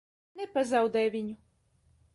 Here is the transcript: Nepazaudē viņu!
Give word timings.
Nepazaudē 0.39 1.05
viņu! 1.19 1.39